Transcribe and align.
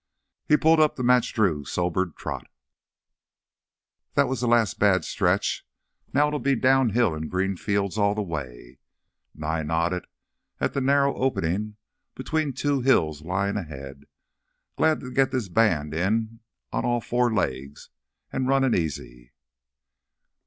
He 0.47 0.57
pulled 0.57 0.79
up 0.79 0.95
to 0.95 1.03
match 1.03 1.31
Drew's 1.31 1.69
sobered 1.71 2.15
trot. 2.15 2.47
"That's 4.15 4.39
the 4.39 4.47
last 4.47 4.79
bad 4.79 5.05
stretch; 5.05 5.63
now 6.11 6.25
it'll 6.27 6.39
be 6.39 6.55
downhill 6.55 7.13
an' 7.15 7.27
green 7.29 7.55
fields 7.55 7.99
all 7.99 8.15
th' 8.15 8.27
way." 8.27 8.79
Nye 9.35 9.61
nodded 9.61 10.05
at 10.59 10.73
the 10.73 10.81
narrow 10.81 11.13
opening 11.15 11.75
between 12.15 12.51
two 12.51 12.81
hills 12.81 13.21
lying 13.21 13.57
ahead. 13.57 14.05
"Glad 14.75 15.01
to 15.01 15.11
get 15.11 15.29
this 15.29 15.49
band 15.49 15.93
in 15.93 16.39
on 16.73 16.83
all 16.83 16.99
four 16.99 17.31
legs 17.31 17.91
an' 18.33 18.47
runnin' 18.47 18.73
easy." 18.73 19.33